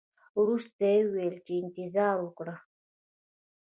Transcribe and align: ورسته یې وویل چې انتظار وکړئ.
ورسته 0.41 0.83
یې 0.93 0.99
وویل 1.05 1.35
چې 1.45 1.51
انتظار 1.61 2.15
وکړئ. 2.21 2.57